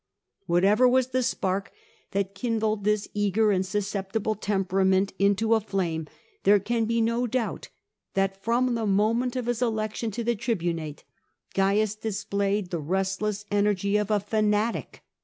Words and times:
Whatever 0.47 0.89
was 0.89 1.09
the 1.09 1.21
spark 1.21 1.71
that 2.09 2.33
kindled 2.33 2.85
this 2.85 3.07
eager 3.13 3.51
and 3.51 3.63
susceptible 3.63 4.33
temperament 4.33 5.13
into 5.19 5.53
a 5.53 5.61
flame, 5.61 6.07
there 6.41 6.59
can 6.59 6.85
be 6.85 7.01
no 7.01 7.27
doubt 7.27 7.69
that, 8.15 8.43
from 8.43 8.73
the 8.73 8.81
first 8.81 8.89
mom 8.89 9.19
ent^of^E^ 9.19 9.43
elepi^^ 9.43 9.93
tr 10.11 10.21
^nateTCmuF 10.73 12.01
dis 12.01 12.23
played 12.23 12.71
the 12.71 12.79
restless 12.79 13.45
e 13.51 13.57
nerg 13.57 13.83
y 13.95 14.03
o^ajana^jg. 14.03 15.01